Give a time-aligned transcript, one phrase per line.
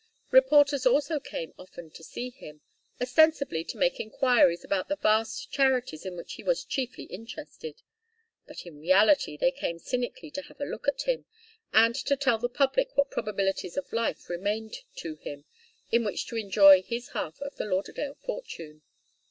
[0.31, 2.61] Reporters also came often to see him,
[2.99, 7.83] ostensibly to make enquiries about the vast charities in which he was chiefly interested;
[8.47, 11.25] but in reality they came cynically to have a look at him,
[11.71, 15.45] and to tell the public what probabilities of life remained to him
[15.91, 18.81] in which to enjoy his half of the Lauderdale fortune.